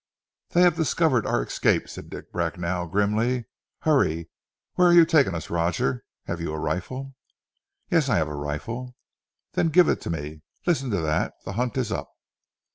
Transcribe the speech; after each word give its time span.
"They 0.49 0.61
have 0.63 0.75
discovered 0.77 1.27
our 1.27 1.43
escape," 1.43 1.87
said 1.87 2.09
Dick 2.09 2.31
Bracknell 2.31 2.87
grimly. 2.87 3.45
"Hurry! 3.81 4.31
where 4.73 4.87
are 4.87 4.93
you 4.93 5.05
taking 5.05 5.35
us, 5.35 5.51
Roger? 5.51 6.03
Have 6.25 6.41
you 6.41 6.51
a 6.55 6.59
rifle?" 6.59 7.13
"Yes! 7.91 8.09
I 8.09 8.15
have 8.15 8.27
a 8.27 8.33
rifle" 8.33 8.95
"Then 9.53 9.69
give 9.69 9.87
it 9.87 10.03
me. 10.07 10.41
Listen 10.65 10.89
to 10.89 11.01
that! 11.01 11.35
The 11.45 11.53
hunt 11.53 11.77
is 11.77 11.91
up. 11.91 12.09